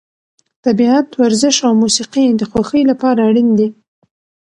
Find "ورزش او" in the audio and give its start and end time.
1.21-1.73